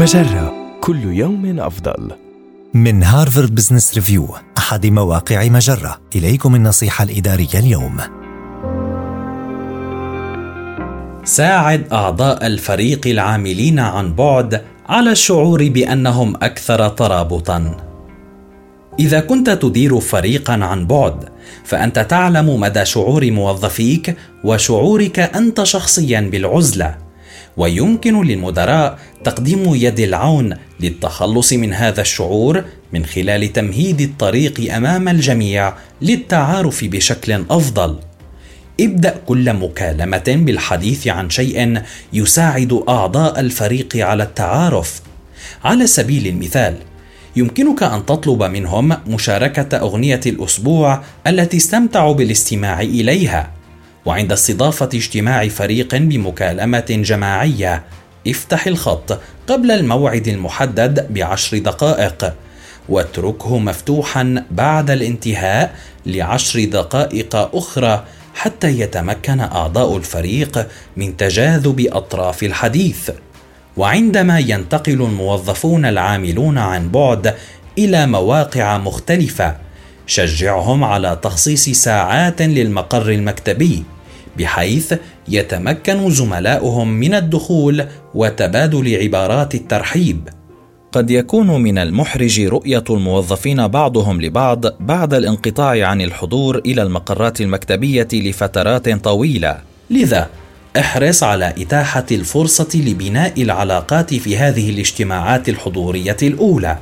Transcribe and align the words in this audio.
مجرة 0.00 0.52
كل 0.80 1.04
يوم 1.04 1.60
أفضل. 1.60 2.10
من 2.74 3.02
Harvard 3.02 3.54
Business 3.54 3.94
Review 3.94 4.28
أحد 4.58 4.86
مواقع 4.86 5.48
مجرة 5.48 6.00
إليكم 6.16 6.54
النصيحة 6.54 7.04
الإدارية 7.04 7.54
اليوم 7.54 7.96
ساعد 11.24 11.92
أعضاء 11.92 12.46
الفريق 12.46 13.06
العاملين 13.06 13.78
عن 13.78 14.14
بعد 14.14 14.62
على 14.88 15.12
الشعور 15.12 15.68
بأنهم 15.68 16.36
أكثر 16.36 16.88
ترابطاً. 16.88 17.76
إذا 18.98 19.20
كنت 19.20 19.50
تدير 19.50 20.00
فريقا 20.00 20.52
عن 20.52 20.86
بعد، 20.86 21.28
فأنت 21.64 21.98
تعلم 21.98 22.60
مدى 22.60 22.84
شعور 22.84 23.30
موظفيك 23.30 24.16
وشعورك 24.44 25.18
أنت 25.18 25.62
شخصيا 25.62 26.20
بالعزلة. 26.20 27.09
ويمكن 27.60 28.22
للمدراء 28.24 28.98
تقديم 29.24 29.74
يد 29.74 30.00
العون 30.00 30.54
للتخلص 30.80 31.52
من 31.52 31.72
هذا 31.72 32.00
الشعور 32.00 32.64
من 32.92 33.06
خلال 33.06 33.52
تمهيد 33.52 34.00
الطريق 34.00 34.74
أمام 34.74 35.08
الجميع 35.08 35.74
للتعارف 36.02 36.84
بشكل 36.84 37.44
أفضل. 37.50 37.98
ابدأ 38.80 39.14
كل 39.26 39.52
مكالمة 39.52 40.24
بالحديث 40.26 41.08
عن 41.08 41.30
شيء 41.30 41.82
يساعد 42.12 42.84
أعضاء 42.88 43.40
الفريق 43.40 43.96
على 43.96 44.22
التعارف. 44.22 45.02
على 45.64 45.86
سبيل 45.86 46.26
المثال 46.26 46.76
يمكنك 47.36 47.82
أن 47.82 48.06
تطلب 48.06 48.42
منهم 48.42 48.96
مشاركة 49.06 49.78
أغنية 49.78 50.20
الأسبوع 50.26 51.02
التي 51.26 51.56
استمتعوا 51.56 52.14
بالاستماع 52.14 52.80
إليها. 52.80 53.59
وعند 54.10 54.32
استضافة 54.32 54.88
اجتماع 54.94 55.48
فريق 55.48 55.94
بمكالمة 55.96 56.84
جماعية 56.88 57.82
افتح 58.26 58.66
الخط 58.66 59.20
قبل 59.48 59.70
الموعد 59.70 60.28
المحدد 60.28 61.06
بعشر 61.10 61.58
دقائق 61.58 62.34
واتركه 62.88 63.58
مفتوحا 63.58 64.44
بعد 64.50 64.90
الانتهاء 64.90 65.74
لعشر 66.06 66.64
دقائق 66.64 67.36
أخرى 67.36 68.04
حتى 68.34 68.80
يتمكن 68.80 69.40
أعضاء 69.40 69.96
الفريق 69.96 70.68
من 70.96 71.16
تجاذب 71.16 71.88
أطراف 71.92 72.42
الحديث. 72.42 73.10
وعندما 73.76 74.38
ينتقل 74.38 74.92
الموظفون 74.92 75.84
العاملون 75.84 76.58
عن 76.58 76.90
بعد 76.90 77.34
إلى 77.78 78.06
مواقع 78.06 78.78
مختلفة 78.78 79.56
شجعهم 80.06 80.84
على 80.84 81.18
تخصيص 81.22 81.68
ساعات 81.68 82.42
للمقر 82.42 83.10
المكتبي. 83.10 83.84
بحيث 84.40 84.94
يتمكن 85.28 86.10
زملاؤهم 86.10 86.88
من 86.88 87.14
الدخول 87.14 87.84
وتبادل 88.14 88.96
عبارات 89.02 89.54
الترحيب. 89.54 90.28
قد 90.92 91.10
يكون 91.10 91.62
من 91.62 91.78
المحرج 91.78 92.40
رؤية 92.40 92.84
الموظفين 92.90 93.68
بعضهم 93.68 94.22
لبعض 94.22 94.64
بعد 94.80 95.14
الانقطاع 95.14 95.86
عن 95.86 96.00
الحضور 96.00 96.58
إلى 96.58 96.82
المقرات 96.82 97.40
المكتبية 97.40 98.08
لفترات 98.12 98.88
طويلة. 98.88 99.58
لذا 99.90 100.28
احرص 100.78 101.22
على 101.22 101.54
إتاحة 101.58 102.06
الفرصة 102.10 102.68
لبناء 102.74 103.42
العلاقات 103.42 104.14
في 104.14 104.36
هذه 104.36 104.70
الاجتماعات 104.70 105.48
الحضورية 105.48 106.16
الأولى. 106.22 106.78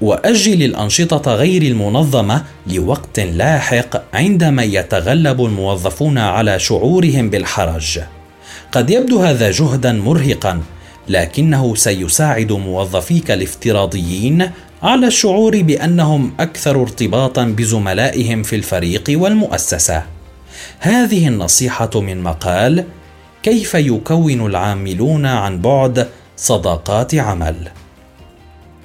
وأجل 0.00 0.62
الأنشطة 0.62 1.34
غير 1.34 1.62
المنظمة 1.62 2.44
لوقت 2.66 3.20
لاحق 3.20 4.02
عندما 4.14 4.62
يتغلب 4.62 5.44
الموظفون 5.44 6.18
على 6.18 6.58
شعورهم 6.58 7.30
بالحرج. 7.30 8.00
قد 8.72 8.90
يبدو 8.90 9.18
هذا 9.18 9.50
جهدا 9.50 9.92
مرهقا 9.92 10.62
لكنه 11.08 11.74
سيساعد 11.74 12.52
موظفيك 12.52 13.30
الافتراضيين 13.30 14.50
على 14.82 15.06
الشعور 15.06 15.62
بأنهم 15.62 16.32
أكثر 16.40 16.82
ارتباطا 16.82 17.44
بزملائهم 17.44 18.42
في 18.42 18.56
الفريق 18.56 19.04
والمؤسسة. 19.08 20.02
هذه 20.78 21.28
النصيحة 21.28 21.90
من 21.94 22.22
مقال 22.22 22.84
كيف 23.42 23.74
يكون 23.74 24.46
العاملون 24.46 25.26
عن 25.26 25.60
بعد 25.60 26.08
صداقات 26.36 27.14
عمل؟ 27.14 27.79